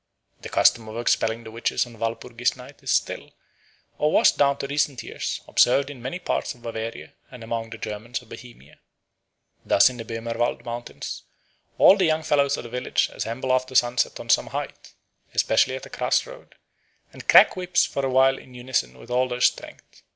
The 0.41 0.49
custom 0.49 0.87
of 0.89 0.97
expelling 0.97 1.43
the 1.43 1.51
witches 1.51 1.85
on 1.85 1.99
Walpurgis 1.99 2.55
Night 2.55 2.81
is 2.81 2.89
still, 2.89 3.33
or 3.99 4.11
was 4.11 4.31
down 4.31 4.57
to 4.57 4.65
recent 4.67 5.03
years, 5.03 5.41
observed 5.47 5.91
in 5.91 6.01
many 6.01 6.17
parts 6.17 6.55
of 6.55 6.63
Bavaria 6.63 7.13
and 7.29 7.43
among 7.43 7.69
the 7.69 7.77
Germans 7.77 8.19
of 8.19 8.29
Bohemia. 8.29 8.79
Thus 9.63 9.91
in 9.91 9.97
the 9.97 10.03
Böhmer 10.03 10.35
wald 10.35 10.65
Mountains 10.65 11.21
all 11.77 11.97
the 11.97 12.05
young 12.05 12.23
fellows 12.23 12.57
of 12.57 12.63
the 12.63 12.69
village 12.71 13.11
assemble 13.13 13.53
after 13.53 13.75
sunset 13.75 14.19
on 14.19 14.31
some 14.31 14.47
height, 14.47 14.95
especially 15.35 15.75
at 15.75 15.85
a 15.85 15.89
cross 15.91 16.25
road, 16.25 16.55
and 17.13 17.27
crack 17.27 17.55
whips 17.55 17.85
for 17.85 18.03
a 18.03 18.09
while 18.09 18.39
in 18.39 18.55
unison 18.55 18.97
with 18.97 19.11
all 19.11 19.27
their 19.29 19.39
strength. 19.39 20.01